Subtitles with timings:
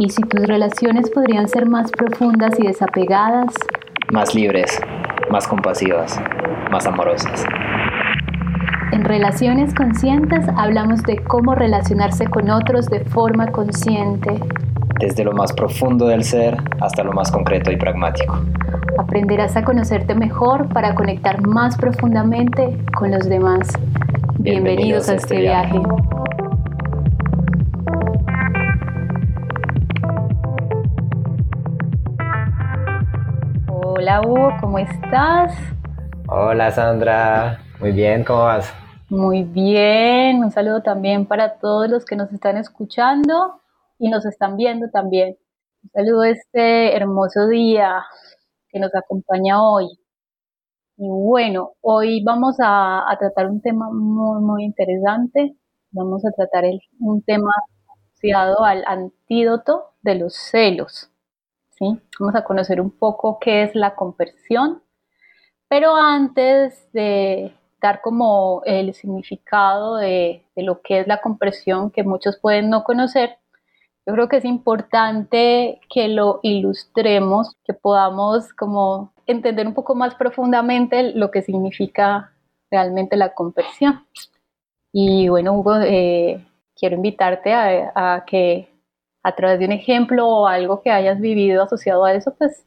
[0.00, 3.52] ¿Y si tus relaciones podrían ser más profundas y desapegadas?
[4.12, 4.80] Más libres,
[5.28, 6.20] más compasivas,
[6.70, 7.44] más amorosas.
[8.92, 14.38] En Relaciones Conscientes hablamos de cómo relacionarse con otros de forma consciente.
[15.00, 18.38] Desde lo más profundo del ser hasta lo más concreto y pragmático.
[18.98, 23.68] Aprenderás a conocerte mejor para conectar más profundamente con los demás.
[24.38, 25.80] Bienvenidos, a este, este viaje.
[34.60, 35.54] ¿Cómo estás?
[36.26, 38.72] Hola Sandra, muy bien, ¿cómo vas?
[39.10, 43.60] Muy bien, un saludo también para todos los que nos están escuchando
[43.98, 45.36] y nos están viendo también.
[45.82, 48.04] Un saludo este hermoso día
[48.70, 49.86] que nos acompaña hoy.
[50.96, 55.56] Y bueno, hoy vamos a, tratar un tema muy, muy interesante.
[55.90, 56.64] Vamos a tratar
[57.00, 57.50] un tema
[58.12, 61.10] asociado al antídoto de los celos.
[61.78, 62.00] ¿Sí?
[62.18, 64.82] Vamos a conocer un poco qué es la conversión.
[65.68, 72.02] Pero antes de dar como el significado de, de lo que es la conversión, que
[72.02, 73.38] muchos pueden no conocer,
[74.06, 80.14] yo creo que es importante que lo ilustremos, que podamos como entender un poco más
[80.14, 82.32] profundamente lo que significa
[82.70, 84.06] realmente la conversión.
[84.92, 86.42] Y bueno, Hugo, eh,
[86.74, 88.67] quiero invitarte a, que
[89.28, 92.64] a través de un ejemplo o algo que hayas vivido asociado a eso, pues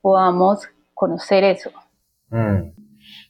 [0.00, 1.70] podamos conocer eso.
[2.30, 2.72] Mm.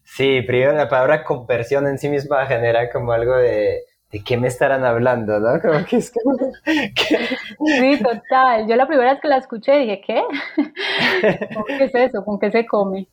[0.04, 4.48] Sí, primero la palabra conversión en sí misma genera como algo de, ¿de qué me
[4.48, 5.40] estarán hablando?
[5.40, 5.60] ¿no?
[5.60, 6.36] Como que es como,
[7.66, 8.68] Sí, total.
[8.68, 10.22] Yo la primera vez que la escuché dije, ¿qué?
[11.78, 12.24] ¿Qué es eso?
[12.24, 13.08] ¿Con qué se come?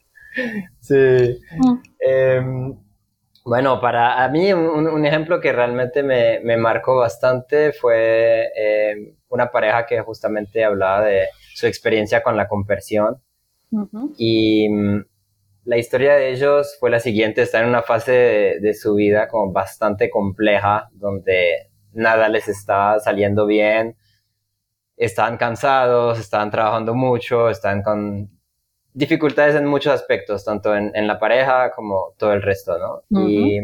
[0.80, 1.40] Sí.
[1.58, 1.82] Mm.
[2.00, 2.78] Em,
[3.46, 9.52] bueno, para a mí un, ejemplo que realmente me, me marcó bastante fue em, una
[9.52, 13.22] pareja que justamente hablaba de su experiencia con la conversión.
[14.18, 15.06] Y mm,
[15.66, 19.52] la historia de ellos fue la siguiente, están en una fase de, su vida como
[19.52, 23.96] bastante compleja, donde nada les estaba saliendo bien,
[24.98, 28.32] estaban cansados, estaban trabajando mucho, están con
[28.94, 33.28] dificultades en muchos aspectos, tanto en, la pareja como todo el resto, ¿no?
[33.28, 33.60] Y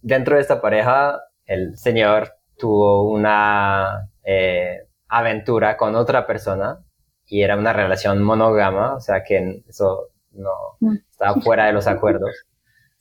[0.00, 6.78] dentro de esta pareja, el señor tuvo una eh, aventura con otra persona
[7.26, 10.50] y era una relación monógama, o sea que eso no
[10.80, 10.96] mm.
[11.10, 12.30] estaba fuera de los acuerdos.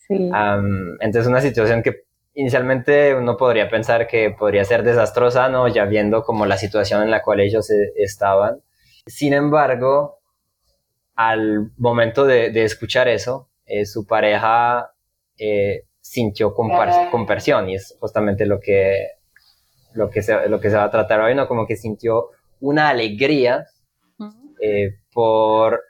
[0.08, 0.32] Sí.
[1.02, 5.68] entonces una situación que inicialmente uno podría pensar que podría ser desastrosa, ¿no?
[5.68, 8.62] Ya viendo como la situación en la cual ellos e, estaban.
[9.06, 10.20] Sin embargo,
[11.16, 14.94] al momento de, escuchar eso, eh, su pareja
[15.38, 19.19] eh, sintió compersión y es justamente lo que,
[19.94, 21.48] lo, que se, lo que se va a tratar hoy, ¿no?
[21.48, 22.30] Como que sintió
[22.60, 23.66] una alegría
[24.62, 25.84] eh, por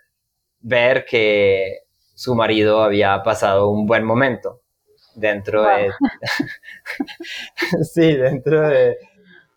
[0.61, 1.79] ver que
[2.13, 4.61] su marido había pasado un buen momento
[5.15, 5.91] dentro de...
[7.83, 8.97] sí, dentro de,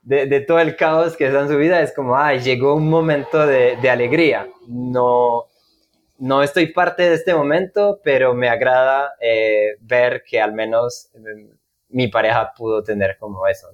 [0.02, 1.80] de, todo el caos que está en su vida.
[1.80, 4.48] Es como, ay, llegó un momento de, de alegría.
[4.66, 5.46] No,
[6.18, 11.50] no estoy parte de este momento, pero me agrada eh, ver que al menos eh,
[11.88, 13.68] mi pareja pudo tener como eso.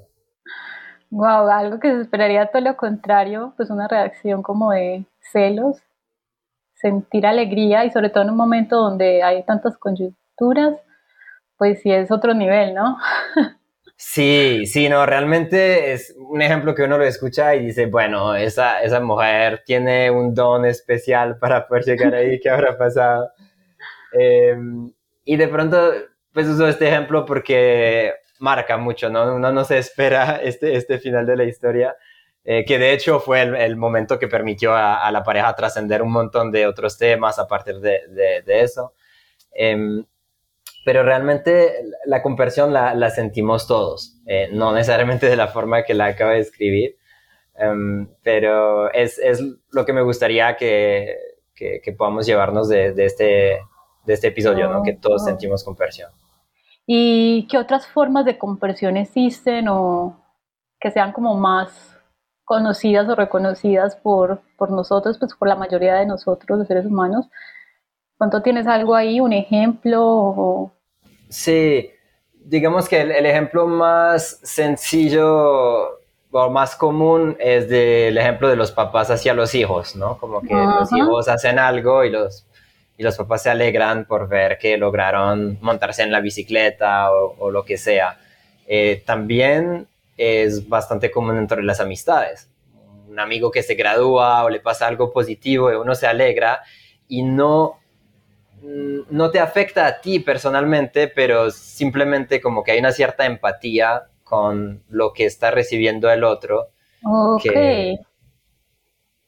[1.11, 5.83] Wow, algo que se esperaría todo lo contrario, pues una reacción como de celos
[6.81, 10.75] sentir alegría y sobre todo en un momento donde hay tantas coyunturas,
[11.57, 12.97] pues sí es otro nivel, ¿no?
[14.01, 18.81] Sí, sí, no, realmente es un ejemplo que uno lo escucha y dice, bueno, esa,
[18.81, 23.33] esa mujer tiene un don especial para poder llegar ahí, ¿qué habrá pasado?
[24.13, 24.93] Em,
[25.25, 25.93] y de pronto,
[26.33, 29.35] pues uso este ejemplo porque marca mucho, ¿no?
[29.35, 31.97] Uno no se espera este, este final de la historia
[32.51, 36.51] eh, que de hecho fue el, momento que permitió a, la pareja trascender un montón
[36.51, 38.95] de otros temas a partir de, de, eso.
[39.53, 40.07] Em,
[40.83, 41.75] pero realmente
[42.07, 46.31] la conversión la, la sentimos todos, eh, no necesariamente de la forma que la acabo
[46.31, 46.97] de escribir,
[47.55, 51.19] em, pero es, es, lo que me gustaría que,
[51.55, 53.61] que, podamos llevarnos de, de, este,
[54.07, 54.83] de este episodio, ¿no?
[54.83, 56.11] que todos sentimos conversión.
[56.91, 60.17] ¿Y qué otras formas de conversión existen o
[60.81, 61.99] que sean como más
[62.49, 67.29] conocidas o reconocidas por, por nosotros, pues por la mayoría de nosotros, los seres humanos.
[68.17, 70.73] ¿Cuánto tienes algo ahí, un ejemplo?
[71.29, 71.91] Sí,
[72.33, 75.99] digamos que el, ejemplo más sencillo
[76.31, 80.17] o más común es del ejemplo de los papás hacia los hijos, ¿no?
[80.17, 82.47] Como que los hijos hacen algo y los,
[82.99, 87.65] y los papás se alegran por ver que lograron montarse en la bicicleta o, lo
[87.65, 88.19] que sea.
[88.67, 89.87] Eh, también
[90.17, 92.51] es bastante común entre las amistades.
[93.09, 96.61] un amigo que se gradúa o le pasa algo positivo y uno se alegra
[97.07, 97.79] y no,
[98.63, 104.09] mm, no te afecta a ti personalmente, pero simplemente como que hay una cierta empatía
[104.25, 106.71] con lo que está recibiendo el otro.
[107.41, 107.97] Que,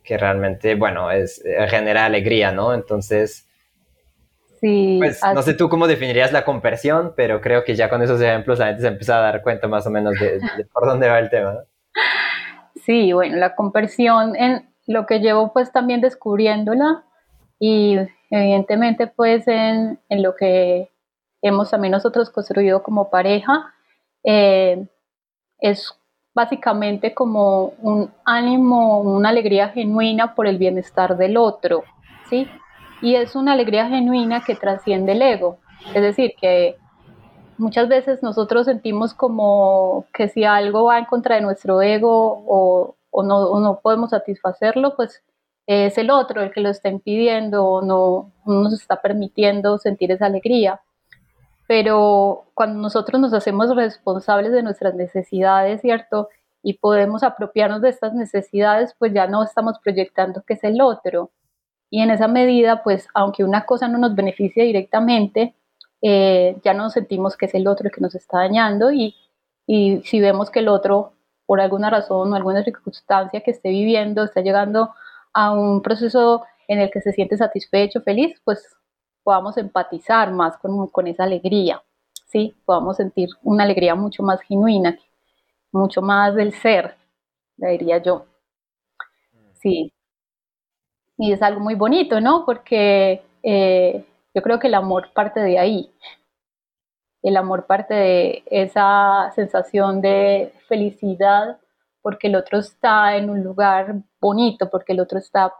[0.02, 2.75] que realmente, bueno, es, genera alegría, ¿no?
[2.75, 3.46] Entonces,
[4.60, 8.20] Sí, pues no sé tú cómo definirías la conversión, pero creo que ya con esos
[8.20, 10.40] ejemplos la gente se empieza a dar cuenta más o menos de,
[10.72, 11.64] por dónde va el tema.
[12.84, 17.04] Sí, bueno, la conversión en lo que llevo pues también descubriéndola
[17.58, 17.96] y
[18.30, 20.90] evidentemente pues en, en lo que
[21.42, 23.72] hemos también nosotros construido como pareja,
[24.24, 24.86] eh,
[25.58, 25.94] es
[26.34, 31.84] básicamente como un ánimo, una alegría genuina por el bienestar del otro,
[32.28, 32.46] ¿sí?
[33.02, 35.58] Y es una alegría genuina que trasciende el ego.
[35.94, 36.76] Es decir, que
[37.61, 43.23] muchas veces nosotros sentimos como que si algo va en contra de nuestro ego o,
[43.23, 45.23] no, no, podemos satisfacerlo, pues
[45.67, 50.11] es el otro el que lo está impidiendo o no, no nos está permitiendo sentir
[50.11, 50.81] esa alegría.
[51.69, 56.29] Pero cuando nosotros nos hacemos responsables de nuestras necesidades, ¿cierto?
[56.62, 61.31] Y podemos apropiarnos de estas necesidades, pues ya no estamos proyectando que es el otro,
[61.90, 65.54] y en esa medida, pues aunque una cosa no nos beneficie directamente,
[66.02, 69.16] eh, ya no sentimos que es el otro el que nos está dañando y,
[69.66, 71.12] y si vemos que el otro,
[71.46, 74.90] por alguna razón o alguna circunstancia que esté viviendo, está llegando
[75.32, 78.64] a un proceso en el que se siente satisfecho, feliz, pues
[79.25, 81.82] podamos empatizar más con, con esa alegría,
[82.26, 82.54] ¿sí?
[82.64, 84.98] Podamos sentir una alegría mucho más genuina,
[85.72, 86.96] mucho más del ser,
[87.56, 88.26] diría yo.
[89.54, 89.92] Sí,
[91.20, 92.46] y es algo muy bonito, ¿no?
[92.46, 95.93] Porque eh, yo creo que el amor parte de ahí.
[97.22, 101.58] El amor parte de esa sensación de felicidad
[102.00, 105.52] porque el otro está en un lugar bonito, porque el otro está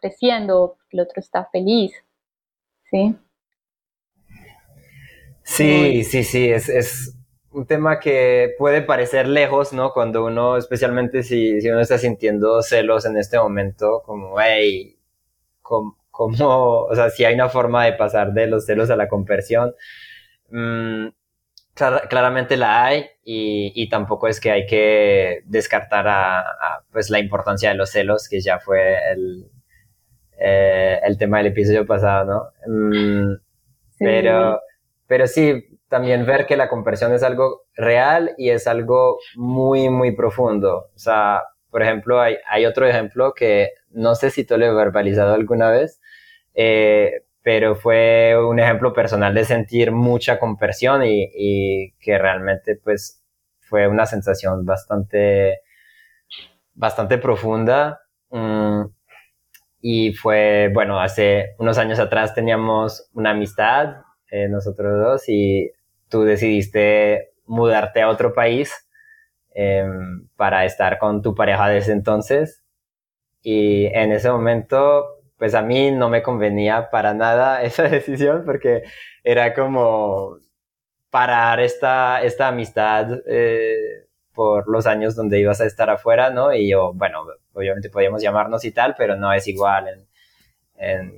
[0.00, 1.92] creciendo, porque el otro está feliz.
[2.90, 3.14] ¿Sí?
[5.44, 7.16] Sí, sí, sí, es, es
[7.52, 9.92] un tema que puede parecer lejos, ¿no?
[9.92, 14.93] Cuando uno, especialmente si, si uno está sintiendo celos en este momento, como, hey,
[15.64, 15.96] como,
[16.88, 19.74] o sea, si hay una forma de pasar de los celos a la conversión.
[20.50, 21.08] Mm,
[22.08, 26.44] claramente la hay y, tampoco es que hay que descartar a,
[26.92, 29.50] pues la importancia de los celos, que ya fue el,
[30.38, 32.72] eh, el tema del episodio pasado, ¿no?
[32.72, 33.34] Mm,
[33.98, 34.60] pero,
[35.08, 40.14] pero sí, también ver que la conversión es algo real y es algo muy, muy
[40.14, 40.90] profundo.
[40.94, 41.42] O sea,
[41.74, 45.70] por ejemplo, hay, hay otro ejemplo que no sé si tú lo he verbalizado alguna
[45.72, 46.00] vez,
[46.54, 53.24] eh, pero fue un ejemplo personal de sentir mucha conversión y, que realmente pues
[53.58, 55.62] fue una sensación bastante,
[56.74, 58.02] bastante profunda.
[58.30, 58.84] Mm,
[59.80, 63.96] y fue, bueno, hace unos años atrás teníamos una amistad,
[64.30, 65.72] eh, nosotros dos, y
[66.08, 68.72] tú decidiste mudarte a otro país
[69.56, 72.64] Em, para estar con tu pareja desde entonces.
[73.42, 75.04] Y en ese momento,
[75.38, 78.82] pues a mí no me convenía para nada esa decisión porque
[79.22, 80.38] era como
[81.10, 86.52] parar esta, esta amistad eh, por los años donde ibas a estar afuera, ¿no?
[86.52, 90.08] Y yo, bueno, obviamente podíamos llamarnos y tal, pero no es igual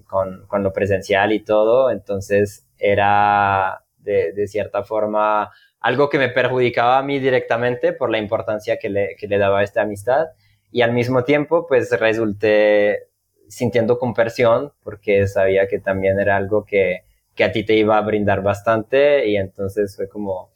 [0.06, 1.90] con, con, lo presencial y todo.
[1.90, 5.50] Entonces era de, de cierta forma
[5.86, 9.60] algo que me perjudicaba a mí directamente por la importancia que le, que le daba
[9.60, 10.26] a esta amistad.
[10.72, 13.04] Y al mismo tiempo pues resulté
[13.46, 17.04] sintiendo conversión porque sabía que también era algo que,
[17.36, 19.28] que a ti te iba a brindar bastante.
[19.28, 20.50] Y entonces fue como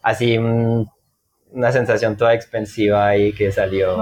[0.00, 3.98] así una sensación toda expensiva ahí que salió.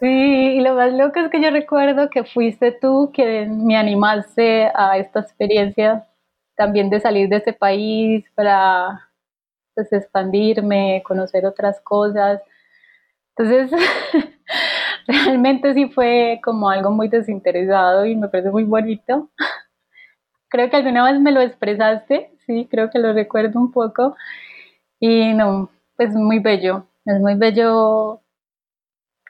[0.00, 4.70] Sí, y lo más loco es que yo recuerdo que fuiste tú que me animaste
[4.74, 6.06] a esta experiencia
[6.56, 9.09] también de salir de ese país para
[9.88, 12.40] pues, expandirme, conocer otras cosas.
[13.36, 13.70] Entonces,
[15.06, 19.30] realmente sí fue como algo muy desinteresado y me parece muy bonito.
[20.48, 24.16] Creo que alguna vez me lo expresaste, sí, creo que lo recuerdo un poco.
[25.00, 28.20] Y no, pues muy bello, es muy bello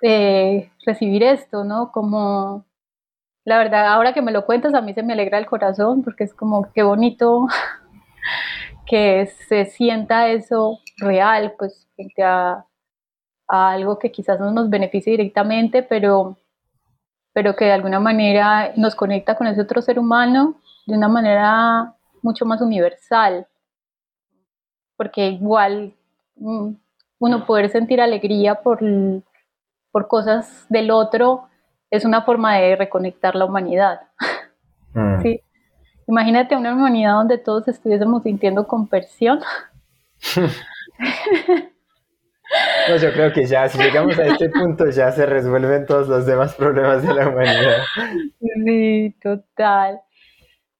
[0.03, 1.93] eh, recibir esto, ¿no?
[1.93, 2.65] Como,
[3.45, 6.25] la verdad, ahora que me lo cuentas, a mí se me alegra el corazón porque
[6.25, 7.47] es como, qué bonito
[8.87, 12.67] que se sienta eso real, pues frente a,
[13.47, 16.37] algo que quizás no nos beneficie directamente, pero,
[17.33, 20.55] pero que de alguna manera nos conecta con ese otro ser humano
[20.87, 23.49] de una manera mucho más universal.
[24.97, 25.95] Porque igual
[26.37, 26.71] mm,
[27.19, 28.81] uno poder sentir alegría por,
[29.91, 31.49] por cosas del otro
[31.91, 34.01] es una forma de reconectar la humanidad.
[34.93, 35.23] Mm.
[35.23, 35.41] ¿Sí?
[36.11, 39.39] Imagínate una humanidad donde todos estuviésemos sintiendo compersión.
[42.89, 46.27] Pues yo creo que ya, si llegamos a este punto, ya se resuelven todos los
[46.27, 47.79] demás problemas de la humanidad.
[48.65, 50.01] Sí, total.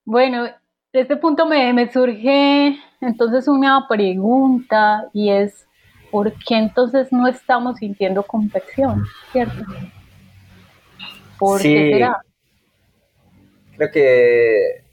[0.05, 0.47] Bueno,
[0.93, 5.69] de este punto me, me surge entonces una pregunta y es,
[6.11, 9.05] ¿por qué entonces no estamos sintiendo compasión?
[9.31, 9.63] ¿Cierto?
[11.39, 12.21] ¿Por qué será?
[13.77, 14.90] Creo que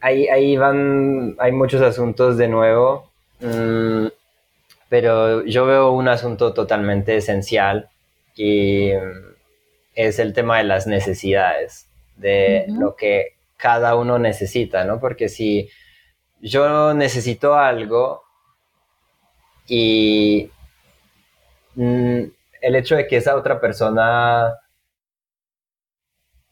[0.00, 3.10] ahí, ahí van, hay muchos asuntos de nuevo.
[3.40, 4.08] Mm,
[4.88, 7.88] pero yo veo un asunto totalmente esencial
[8.36, 9.34] y mm,
[9.94, 15.00] es el tema de las necesidades, de lo que cada uno necesita, ¿no?
[15.00, 15.70] Porque si
[16.40, 18.22] yo necesito algo
[19.68, 20.50] y
[21.74, 22.22] mm,
[22.62, 24.54] el hecho de que esa otra persona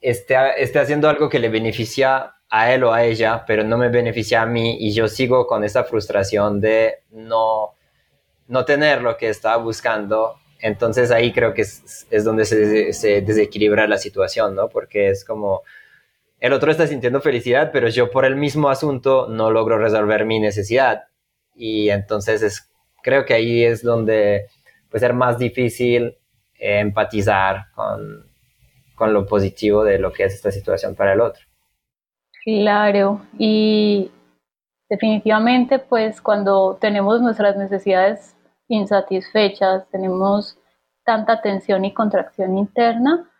[0.00, 3.88] esté, esté haciendo algo que le beneficia a él o a ella, pero no me
[3.88, 7.74] beneficia a mí y yo sigo con esa frustración de no
[8.48, 13.98] no tener lo que estaba buscando, entonces ahí creo que es, donde se, desequilibra la
[13.98, 14.68] situación, ¿no?
[14.68, 15.62] Porque es como,
[16.40, 20.40] el otro está sintiendo felicidad, pero yo por el mismo asunto no logro resolver mi
[20.40, 21.04] necesidad.
[21.54, 22.70] Y entonces es,
[23.02, 24.46] creo que ahí es donde
[24.90, 26.16] puede ser más difícil
[26.54, 28.30] empatizar con,
[28.94, 31.47] con lo positivo de lo que es esta situación para el otro.
[32.48, 34.10] Claro, y
[34.88, 38.34] definitivamente pues cuando tenemos nuestras necesidades
[38.68, 40.56] insatisfechas, tenemos
[41.04, 43.30] tanta tensión y contracción interna,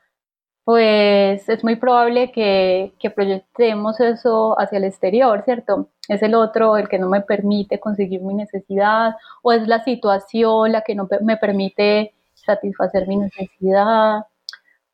[0.63, 5.89] pues es muy probable que, proyectemos eso hacia el exterior, ¿cierto?
[6.07, 10.73] Es el otro el que no me permite conseguir mi necesidad o es la situación
[10.73, 14.27] la que no me permite satisfacer mi necesidad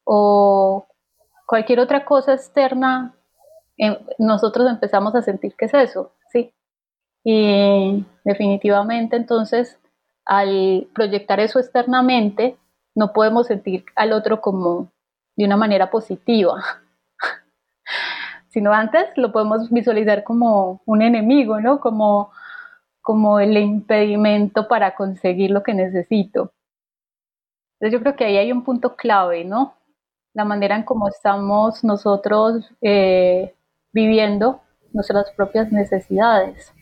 [0.04, 0.86] o
[1.46, 3.16] cualquier otra cosa externa,
[3.78, 6.52] eh, nosotros empezamos a sentir que es eso, ¿sí?
[7.24, 9.78] Y definitivamente entonces
[10.24, 12.56] al proyectar eso externamente,
[12.94, 14.90] no podemos sentir al otro como
[15.36, 16.62] de una manera positiva,
[18.48, 21.80] sino antes lo podemos visualizar como un enemigo, ¿no?
[21.80, 22.30] Como,
[23.02, 26.52] como el impedimento para conseguir lo que necesito.
[27.74, 29.74] Entonces yo creo que ahí hay un punto clave, ¿no?
[30.34, 33.53] La manera en cómo estamos nosotros eh,
[33.94, 34.60] viviendo
[34.92, 36.72] nuestras propias necesidades.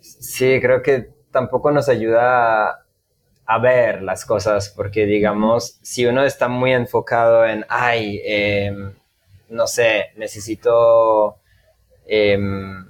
[0.00, 2.84] Sí, creo que tampoco nos ayuda
[3.44, 8.94] a, ver las cosas, porque digamos, si uno está muy enfocado en, ay, em,
[9.48, 11.36] no sé, necesito
[12.06, 12.86] em,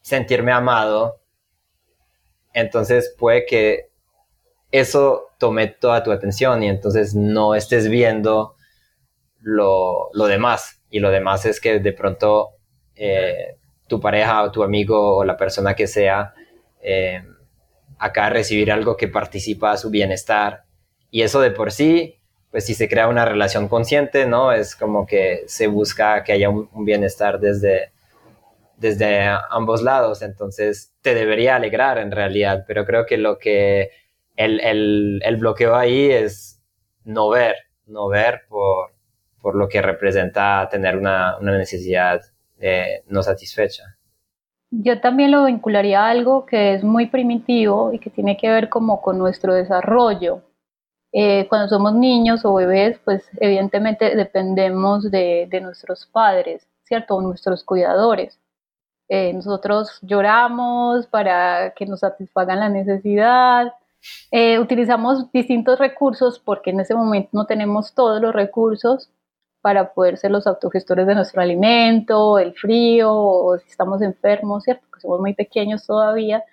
[0.00, 1.20] sentirme amado,
[2.52, 3.90] entonces puede que
[4.70, 8.56] eso tome toda tu atención y entonces no estés viendo
[9.44, 10.80] lo, demás.
[10.94, 12.50] Y lo demás es que de pronto
[12.94, 13.56] eh,
[13.88, 16.32] tu pareja o tu amigo o la persona que sea
[16.80, 17.20] eh,
[17.98, 20.62] acá recibir algo que participa a su bienestar.
[21.10, 22.20] Y eso de por sí,
[22.52, 24.52] pues si se crea una relación consciente, ¿no?
[24.52, 27.90] Es como que se busca que haya un, bienestar desde,
[28.76, 30.22] desde ambos lados.
[30.22, 33.90] Entonces te debería alegrar en realidad, pero creo que lo que
[34.36, 36.62] el, el, bloqueo ahí es
[37.02, 38.93] no ver, no ver por,
[39.44, 42.22] por lo que representa tener una, una necesidad
[42.58, 43.98] eh, no satisfecha.
[44.70, 48.70] Yo también lo vincularía a algo que es muy primitivo y que tiene que ver
[48.70, 50.40] como con nuestro desarrollo.
[51.12, 57.16] Eh, cuando somos niños o bebés, pues evidentemente dependemos de, nuestros padres, ¿cierto?
[57.16, 58.40] O nuestros cuidadores.
[59.10, 63.74] Eh, nosotros lloramos para que nos satisfagan la necesidad,
[64.30, 69.10] eh, utilizamos distintos recursos porque en ese momento no tenemos todos los recursos
[69.64, 74.84] para poder ser los autogestores de nuestro alimento, el frío, o si estamos enfermos, ¿cierto?
[74.92, 76.44] Que somos muy pequeños todavía.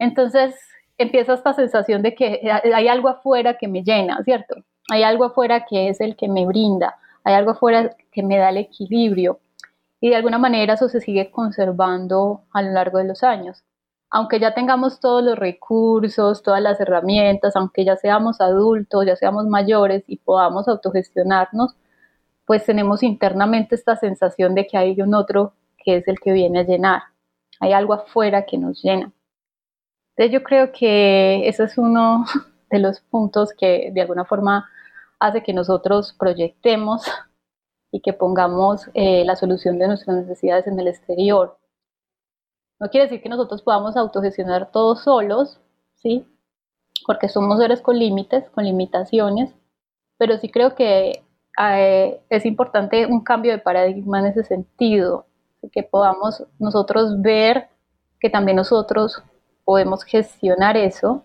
[0.00, 0.56] Entonces
[0.98, 2.40] empieza esta sensación de que
[2.74, 4.56] hay algo afuera que me llena, ¿cierto?
[4.90, 8.48] Hay algo afuera que es el que me brinda, hay algo afuera que me da
[8.48, 9.38] el equilibrio.
[10.00, 13.62] Y de alguna manera eso se sigue conservando a lo largo de los años.
[14.10, 19.46] Aunque ya tengamos todos los recursos, todas las herramientas, aunque ya seamos adultos, ya seamos
[19.46, 21.76] mayores y podamos autogestionarnos,
[22.46, 26.60] pues tenemos internamente esta sensación de que hay un otro que es el que viene
[26.60, 27.02] a llenar.
[27.60, 29.12] Hay algo afuera que nos llena.
[30.10, 32.24] Entonces yo creo que ese es uno
[32.70, 34.68] de los puntos que de alguna forma
[35.18, 37.04] hace que nosotros proyectemos
[37.90, 41.58] y que pongamos eh, la solución de nuestras necesidades en el exterior.
[42.78, 45.60] No quiere decir que nosotros podamos autogestionar todos solos,
[45.94, 46.26] ¿sí?
[47.06, 49.54] porque somos seres con límites, con limitaciones,
[50.18, 51.25] pero sí creo que
[51.58, 55.26] eh, es importante un cambio de paradigma en ese sentido,
[55.72, 57.68] que podamos nosotros ver
[58.20, 59.22] que también nosotros
[59.64, 61.24] podemos gestionar eso,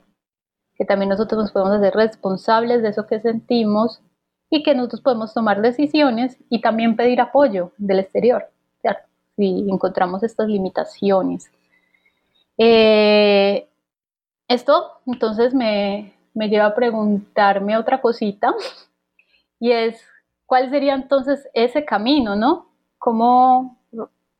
[0.75, 4.01] que también nosotros nos podemos hacer responsables de eso que sentimos
[4.49, 8.49] y que nosotros podemos tomar decisiones y también pedir apoyo del exterior,
[9.35, 11.49] si encontramos estas limitaciones.
[12.57, 13.67] Eh,
[14.47, 18.53] esto entonces me, me lleva a preguntarme otra cosita
[19.59, 20.01] y es,
[20.51, 22.73] ¿cuál sería entonces ese camino, no?
[22.97, 23.79] ¿Cómo,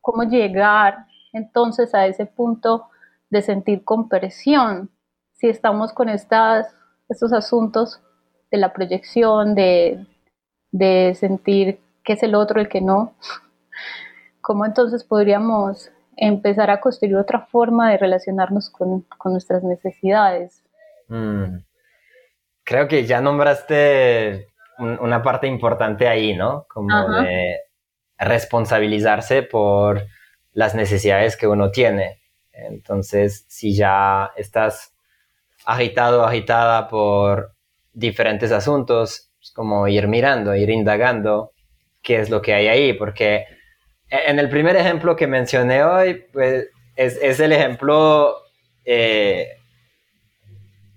[0.02, 2.90] cómo llegar entonces a ese punto
[3.30, 4.90] de sentir compresión
[5.32, 6.66] si estamos con estas,
[7.08, 8.02] estos asuntos
[8.50, 10.04] de la proyección, de,
[10.70, 13.14] de sentir que es el otro el que no?
[14.42, 20.62] ¿Cómo entonces podríamos empezar a construir otra forma de relacionarnos con, nuestras necesidades.
[21.08, 21.60] Mm.
[22.64, 26.66] Creo que ya nombraste una parte importante ahí, ¿no?
[26.68, 27.60] Como de
[28.18, 30.06] responsabilizarse por
[30.52, 32.20] las necesidades que uno tiene.
[32.52, 34.94] Entonces, si ya estás
[35.64, 37.54] agitado, agitada por
[37.92, 41.52] diferentes asuntos, es como ir mirando, ir indagando
[42.02, 43.46] qué es lo que hay ahí, porque
[44.08, 48.36] en el primer ejemplo que mencioné hoy, pues es, el ejemplo
[48.84, 49.56] eh,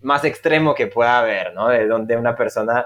[0.01, 1.69] más extremo que pueda haber, ¿no?
[1.69, 2.85] De donde una persona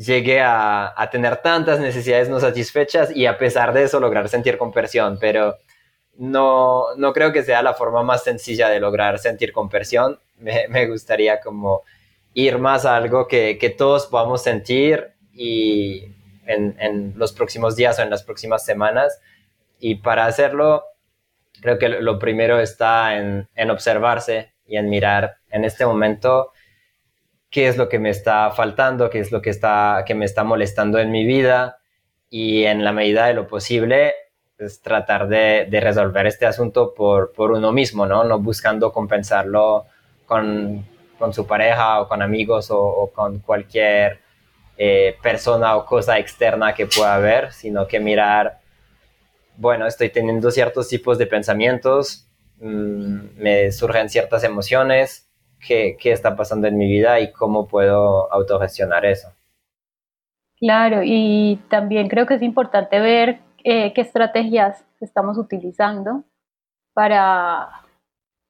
[0.00, 5.18] llegue a, tener tantas necesidades no satisfechas y a pesar de eso lograr sentir compersión,
[5.20, 5.56] pero
[6.16, 10.18] no, no creo que sea la forma más sencilla de lograr sentir compersión.
[10.38, 11.82] Me, me gustaría como
[12.32, 16.04] ir más a algo que, que todos podamos sentir y
[16.46, 19.20] en, los próximos días o en las próximas semanas.
[19.78, 20.84] Y para hacerlo,
[21.60, 26.52] creo que lo primero está en, observarse y en mirar en este momento
[27.50, 30.44] qué es lo que me está faltando, qué es lo que, está, que me está
[30.44, 31.78] molestando en mi vida
[32.28, 34.14] y en la medida de lo posible
[34.56, 38.24] pues, tratar de, resolver este asunto por, por, uno mismo, ¿no?
[38.24, 39.86] No buscando compensarlo
[40.26, 40.86] con,
[41.18, 44.20] con su pareja o con amigos o, o con cualquier
[44.76, 48.60] eh, persona o cosa externa que pueda haber, sino que mirar,
[49.56, 52.26] bueno, estoy teniendo ciertos tipos de pensamientos,
[52.60, 55.29] mm, me surgen ciertas emociones,
[55.66, 59.28] ¿qué, ¿qué, está pasando en mi vida y cómo puedo autogestionar eso.
[60.58, 66.24] Claro, y también creo que es importante ver eh, qué estrategias estamos utilizando
[66.92, 67.68] para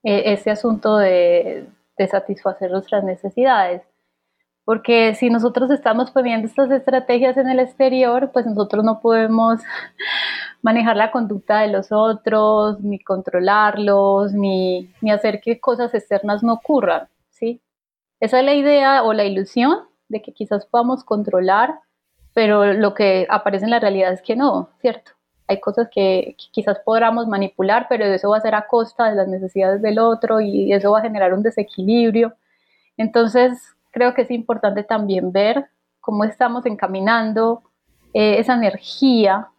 [0.03, 3.83] eh, ese asunto de, de satisfacer nuestras necesidades.
[4.63, 9.59] Porque si nosotros estamos poniendo estas estrategias en el exterior, pues nosotros no podemos
[10.61, 16.53] manejar la conducta de los otros, ni controlarlos, ni, ni hacer que cosas externas no
[16.53, 17.61] ocurran, ¿sí?
[18.19, 21.79] Esa es la idea o la ilusión de que quizás podamos controlar,
[22.33, 25.11] pero lo que aparece en la realidad es que no, ¿cierto?
[25.47, 29.15] Hay cosas que, que quizás podamos manipular, pero eso va a ser a costa de
[29.15, 32.35] las necesidades del otro y eso va a generar un desequilibrio.
[32.95, 37.61] Entonces, creo que es importante también ver cómo estamos encaminando
[38.13, 39.49] eh, esa energía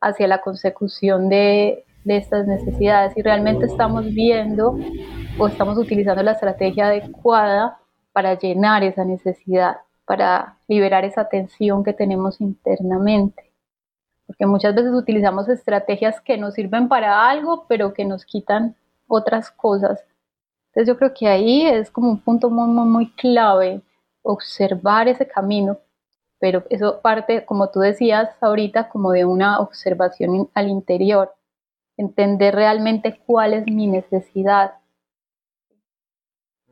[0.00, 4.78] hacia la consecución de, de estas necesidades y realmente estamos viendo
[5.38, 7.78] o estamos utilizando la estrategia adecuada
[8.12, 13.52] para llenar esa necesidad, para liberar esa tensión que tenemos internamente.
[14.26, 19.50] Porque muchas veces utilizamos estrategias que nos sirven para algo, pero que nos quitan otras
[19.50, 20.04] cosas
[20.70, 23.82] entonces yo creo que ahí es como un punto muy, muy, muy clave
[24.22, 25.78] observar ese camino,
[26.38, 31.34] pero eso parte, como tú decías ahorita, como de una observación al interior,
[31.96, 34.74] entender realmente cuál es mi necesidad.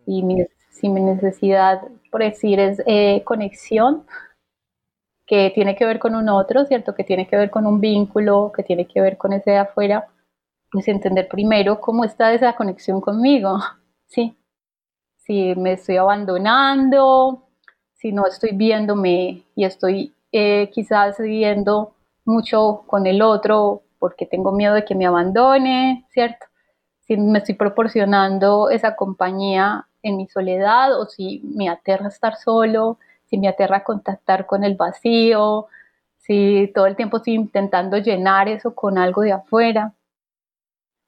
[0.06, 4.06] Y mi, si mi necesidad, por decir, es eh, conexión,
[5.26, 6.94] que tiene que ver con un otro, ¿cierto?
[6.94, 10.08] Que tiene que ver con un vínculo, que tiene que ver con ese de afuera,
[10.70, 13.58] pues entender primero cómo está esa conexión conmigo,
[14.08, 14.36] ¿sí?
[15.16, 17.44] Si me estoy abandonando,
[17.94, 21.94] si no estoy viéndome y estoy eh, quizás viviendo
[22.24, 26.46] mucho con el otro porque tengo miedo de que me abandone, ¿cierto?
[27.00, 32.98] Si me estoy proporcionando esa compañía en mi soledad o si me aterra estar solo,
[33.26, 35.66] si me aterra contactar con el vacío,
[36.18, 39.94] si todo el tiempo estoy intentando llenar eso con algo de afuera.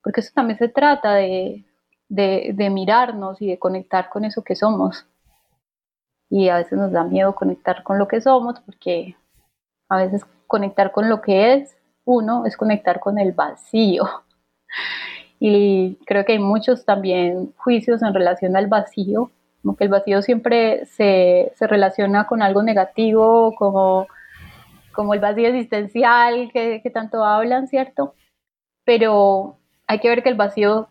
[0.02, 1.64] Porque eso también se trata de,
[2.10, 5.06] de, mirarnos y de conectar con eso que somos.
[6.28, 9.16] Y a veces nos da miedo conectar con lo que somos porque
[9.88, 14.04] a veces conectar con lo que es uno es conectar con el vacío.
[15.42, 19.30] Y creo que hay muchos también juicios en relación al vacío
[19.62, 24.06] como que el vacío siempre se, se relaciona con algo negativo, como,
[24.92, 28.14] como el vacío existencial que, que tanto hablan, ¿cierto?
[28.84, 30.88] Pero hay que ver que el vacío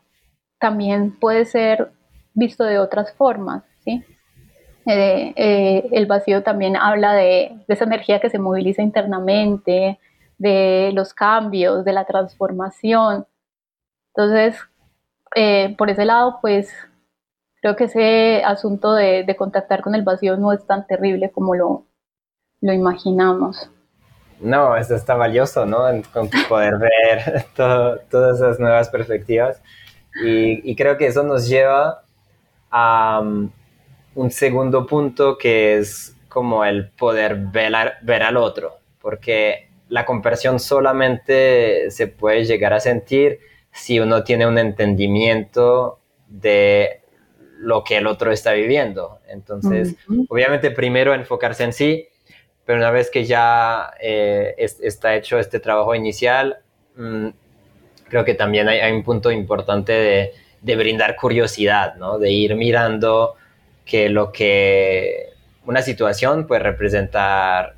[0.59, 1.91] también puede ser
[2.33, 4.03] visto de otras formas, ¿sí?
[4.85, 9.99] Eh, eh, el vacío también habla de, de, esa energía que se moviliza internamente,
[10.37, 13.27] de los cambios, de la transformación.
[14.15, 14.59] Entonces,
[15.35, 16.73] eh, por ese lado, pues
[17.61, 21.55] creo que ese asunto de, de, contactar con el vacío no es tan terrible como
[21.55, 21.85] lo,
[22.61, 23.69] lo imaginamos.
[24.39, 25.79] No, eso está valioso, ¿no?
[26.13, 29.61] Con poder ver todas esas nuevas perspectivas.
[30.23, 32.03] Y, y, creo que eso nos lleva
[32.69, 33.49] a um,
[34.15, 40.59] un segundo punto que es como el poder ver, ver al otro, porque la conversión
[40.59, 43.39] solamente se puede llegar a sentir
[43.71, 47.01] si uno tiene un entendimiento de
[47.57, 49.19] lo que el otro está viviendo.
[49.27, 49.95] Entonces,
[50.29, 52.07] obviamente primero enfocarse en sí,
[52.65, 56.59] pero una vez que ya eh, está hecho este trabajo inicial,
[56.95, 57.29] mmm,
[58.09, 62.17] creo que también hay, un punto importante de, de, brindar curiosidad, ¿no?
[62.19, 63.35] de ir mirando
[63.85, 65.29] que lo que
[65.65, 67.75] una situación puede representar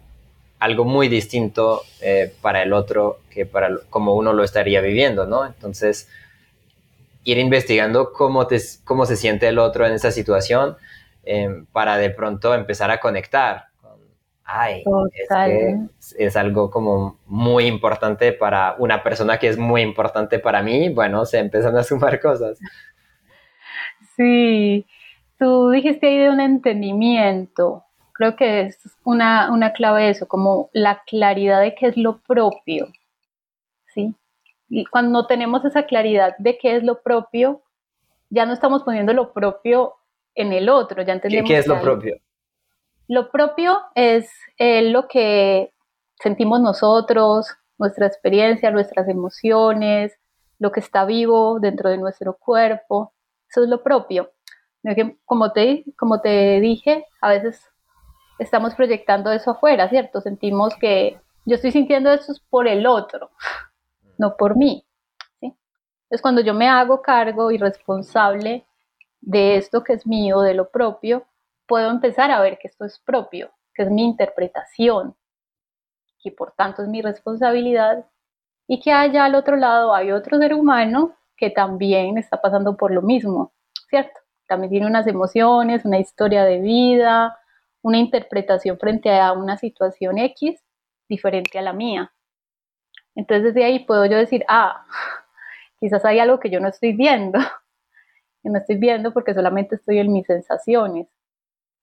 [0.62, 5.44] algo muy distinto eh, para el otro que para como uno lo estaría viviendo, ¿no?
[5.44, 6.08] Entonces,
[7.24, 10.78] ir investigando cómo, te, cómo se siente el otro en esa situación
[11.24, 13.71] eh, para de pronto empezar a conectar.
[14.54, 14.84] Ay,
[15.14, 20.62] es, que es, algo como muy importante para una persona que es muy importante para
[20.62, 20.90] mí.
[20.90, 22.60] Bueno, se empiezan a sumar cosas.
[24.18, 24.86] Sí,
[25.40, 27.86] tú dijiste ahí de un entendimiento
[28.22, 32.20] creo que es una, una clave de eso, como la claridad de qué es lo
[32.20, 32.88] propio,
[33.96, 34.14] ¿sí?
[34.70, 37.64] Y cuando tenemos esa claridad de qué es lo propio,
[38.30, 39.96] ya no estamos poniendo lo propio
[40.36, 41.48] en el otro, ya entendemos.
[41.48, 42.18] ¿Qué, qué es lo propio?
[43.12, 45.74] Lo propio es eh, lo que
[46.24, 47.46] sentimos nosotros,
[47.78, 50.18] nuestra experiencia, nuestras emociones,
[50.60, 53.14] lo que está vivo dentro de nuestro cuerpo.
[53.50, 54.32] Eso es lo propio.
[55.26, 57.62] Como te, como te dije, a veces
[58.40, 60.22] estamos proyectando eso afuera, ¿cierto?
[60.22, 63.32] Sentimos que yo estoy sintiendo eso por el otro,
[64.18, 64.86] no por mí.
[65.42, 65.48] ¿sí?
[66.04, 68.66] Entonces, cuando yo me hago cargo y responsable
[69.20, 71.26] de esto que es mío, de lo propio,
[71.72, 75.16] puedo empezar a ver que esto es propio, que es mi interpretación,
[76.22, 78.06] y por tanto es mi responsabilidad,
[78.68, 82.92] y que allá al otro lado hay otro ser humano que también está pasando por
[82.92, 83.54] lo mismo,
[83.90, 84.20] ¿cierto?
[84.50, 87.38] También tiene unas emociones, una historia de vida,
[87.82, 90.62] una interpretación frente a una situación X
[91.08, 92.12] diferente a la mía.
[93.16, 94.86] Entonces de ahí puedo yo decir, ah,
[95.80, 97.40] quizás hay algo que yo no estoy viendo,
[98.44, 101.08] que no estoy viendo porque solamente estoy en mis sensaciones.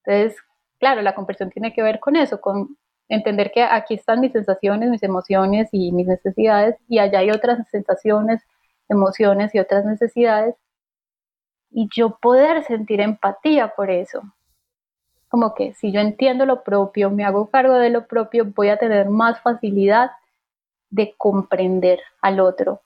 [0.09, 0.41] Entonces,
[0.81, 4.89] claro, la conversión tiene que ver con eso, con entender que aquí están mis sensaciones,
[4.89, 8.43] mis emociones y mis necesidades y allá hay otras sensaciones,
[8.89, 10.55] emociones y otras necesidades.
[11.71, 14.23] Y yo poder sentir empatía por eso,
[15.29, 18.79] como que si yo entiendo lo propio, me hago cargo de lo propio, voy a
[18.79, 20.13] tener más facilidad
[20.89, 22.81] de comprender al otro,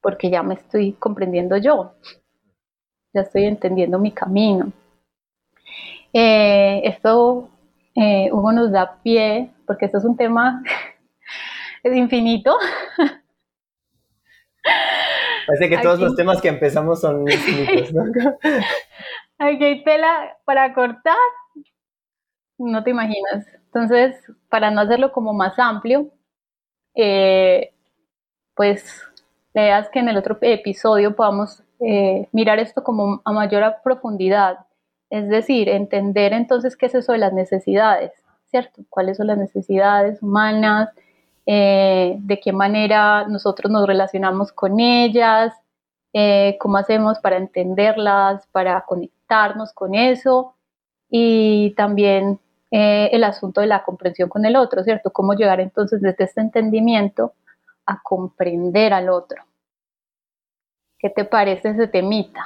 [0.00, 1.92] porque ya me estoy comprendiendo yo,
[3.12, 4.72] ya estoy entendiendo mi camino.
[6.12, 7.50] Eh, esto,
[7.94, 10.62] eh, Hugo, nos da pie, porque esto es un tema
[11.82, 12.56] es infinito.
[15.46, 18.04] Parece que todos los temas que empezamos son infinitos, ¿no?
[19.38, 21.16] Aquí hay tela para cortar.
[22.58, 23.46] No te imaginas.
[23.66, 24.16] Entonces,
[24.48, 26.10] para no hacerlo como más amplio,
[26.94, 27.72] eh,
[28.54, 29.02] pues
[29.54, 34.58] leas que en el otro episodio podamos eh, mirar esto como a mayor profundidad.
[35.10, 38.12] Es decir, entender entonces qué es eso de las necesidades,
[38.46, 38.82] ¿cierto?
[38.88, 40.90] ¿Cuáles son las necesidades humanas?
[41.46, 45.52] Eh, de qué manera nosotros nos relacionamos con ellas,
[46.58, 49.20] cómo hacemos para entenderlas, para conectar
[49.74, 50.54] con eso
[51.08, 55.12] y también eh, el asunto de la comprensión con el otro, ¿cierto?
[55.12, 57.34] Cómo llegar entonces desde este entendimiento
[57.86, 59.44] a comprender al otro.
[60.98, 62.44] ¿Qué te parece ese temita?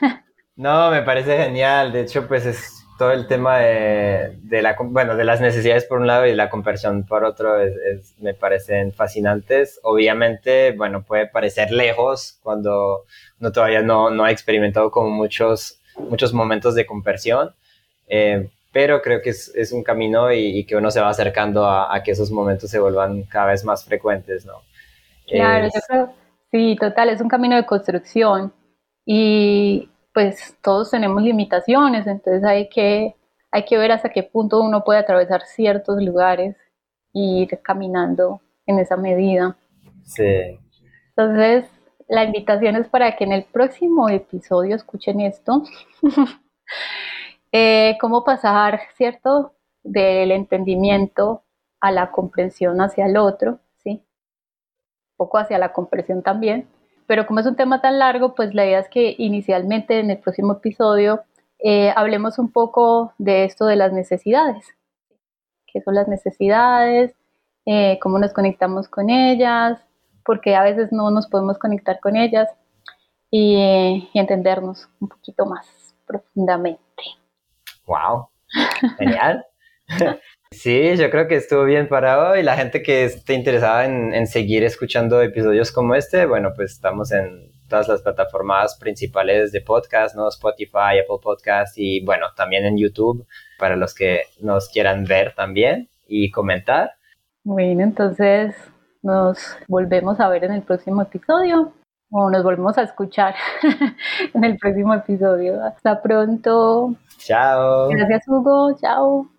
[0.56, 1.92] no, me parece genial.
[1.92, 5.98] De hecho, pues es todo el tema de, de, la, bueno, de las necesidades por
[6.00, 9.80] un lado y la conversión por otro es, me parecen fascinantes.
[9.82, 13.04] Obviamente, bueno, puede parecer lejos cuando
[13.40, 17.54] uno todavía no, no ha experimentado como muchos muchos momentos de conversión,
[18.08, 22.02] eh, pero creo que es, es un camino y, que uno se va acercando a,
[22.02, 24.54] que esos momentos se vuelvan cada vez más frecuentes, ¿no?
[25.28, 26.14] Claro, yo creo,
[26.50, 28.52] sí, total, es un camino de construcción
[29.06, 33.16] y pues todos tenemos limitaciones, entonces hay que,
[33.50, 36.56] hay que ver hasta qué punto uno puede atravesar ciertos lugares
[37.12, 39.56] y ir caminando en esa medida.
[40.04, 40.58] Sí.
[41.08, 41.64] Entonces,
[42.08, 45.62] la invitación es para que en el próximo episodio escuchen esto.
[47.56, 49.54] Eh, cómo pasar, ¿cierto?
[49.84, 51.44] Del entendimiento
[51.80, 53.90] a la comprensión hacia el otro, ¿sí?
[53.90, 56.66] Un poco hacia la comprensión también.
[57.06, 60.18] Pero como es un tema tan largo, pues la idea es que inicialmente en el
[60.18, 61.22] próximo episodio
[61.58, 64.66] eh, hablemos un poco de esto de las necesidades.
[65.66, 67.14] ¿Qué son las necesidades?
[67.66, 69.78] Eh, ¿Cómo nos conectamos con ellas?
[70.24, 72.48] Porque a veces no nos podemos conectar con ellas
[73.30, 75.66] y, entendernos un poquito más
[76.06, 76.80] profundamente.
[77.86, 78.28] ¡Wow!
[78.98, 79.44] Genial.
[80.54, 82.42] Sí, yo creo que estuvo bien para hoy.
[82.42, 87.12] La gente que esté interesada en, en, seguir escuchando episodios como este, bueno, pues estamos
[87.12, 90.28] en todas las plataformas principales de podcast, ¿no?
[90.28, 93.26] Spotify, Apple Podcast y bueno, también en YouTube
[93.58, 96.92] para los que nos quieran ver también y comentar.
[97.42, 98.54] Bueno, entonces
[99.02, 101.72] nos volvemos a ver en el próximo episodio
[102.10, 103.34] o nos volvemos a escuchar
[104.34, 105.62] en el próximo episodio.
[105.64, 106.94] Hasta pronto.
[107.18, 107.88] Chao.
[107.88, 108.76] Gracias, Hugo.
[108.80, 109.33] Chao.